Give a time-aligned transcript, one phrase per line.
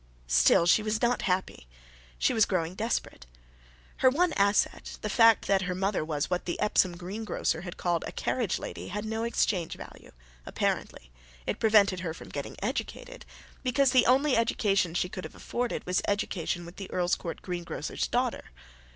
[0.25, 1.67] Still, she was not happy.
[2.17, 3.27] She was growing desperate.
[3.97, 8.11] Her one asset, the fact that her mother was what the Epsom greengrocer called a
[8.11, 10.11] carriage lady had no exchange value,
[10.43, 11.11] apparently.
[11.45, 13.27] It had prevented her from getting educated,
[13.61, 18.07] because the only education she could have afforded was education with the Earlscourt green grocer's
[18.07, 18.45] daughter.